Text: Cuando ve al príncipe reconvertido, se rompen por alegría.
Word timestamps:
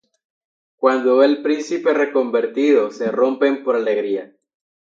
Cuando 0.77 1.15
ve 1.17 1.27
al 1.27 1.43
príncipe 1.43 1.93
reconvertido, 1.93 2.89
se 2.89 3.11
rompen 3.11 3.63
por 3.63 3.75
alegría. 3.75 4.35